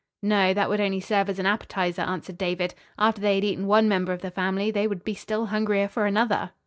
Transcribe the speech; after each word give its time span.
"No, 0.23 0.51
that 0.51 0.67
would 0.67 0.81
only 0.81 0.99
serve 0.99 1.29
as 1.29 1.37
an 1.37 1.45
appetizer," 1.45 2.01
answered 2.01 2.35
David. 2.39 2.73
"After 2.97 3.21
they 3.21 3.35
had 3.35 3.43
eaten 3.43 3.67
one 3.67 3.87
member 3.87 4.11
of 4.13 4.23
the 4.23 4.31
family 4.31 4.71
they 4.71 4.87
would 4.87 5.03
be 5.03 5.13
still 5.13 5.45
hungrier 5.45 5.87
for 5.87 6.07
another." 6.07 6.53